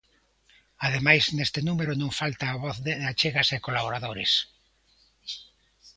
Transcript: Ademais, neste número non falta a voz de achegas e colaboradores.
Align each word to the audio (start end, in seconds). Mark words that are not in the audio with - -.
Ademais, 0.87 1.23
neste 1.37 1.59
número 1.67 1.93
non 2.01 2.17
falta 2.21 2.45
a 2.49 2.59
voz 2.63 2.77
de 2.85 2.91
achegas 3.11 3.47
e 3.55 3.63
colaboradores. 3.65 4.31